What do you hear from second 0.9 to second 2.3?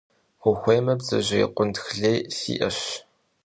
bdzejêy khuitx lêy